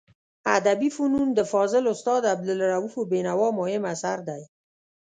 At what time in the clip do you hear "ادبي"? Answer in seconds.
0.57-0.89